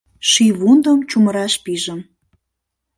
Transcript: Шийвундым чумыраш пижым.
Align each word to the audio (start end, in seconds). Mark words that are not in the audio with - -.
Шийвундым 0.29 0.99
чумыраш 1.09 1.53
пижым. 1.63 1.99